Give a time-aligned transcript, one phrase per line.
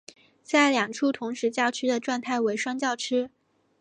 [0.43, 3.29] 在两处同时叫吃的状态为双叫吃。